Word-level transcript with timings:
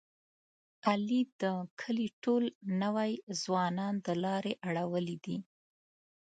علي 0.89 1.21
د 1.41 1.43
کلي 1.81 2.07
ټول 2.23 2.43
نوی 2.81 3.11
ځوانان 3.41 3.93
د 4.05 4.07
لارې 4.23 4.53
اړولي 4.67 5.17
دي. 5.25 5.37